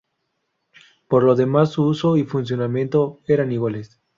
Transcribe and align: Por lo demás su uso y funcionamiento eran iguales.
Por 1.07 1.21
lo 1.21 1.35
demás 1.35 1.73
su 1.73 1.83
uso 1.85 2.17
y 2.17 2.23
funcionamiento 2.23 3.21
eran 3.27 3.51
iguales. 3.51 4.01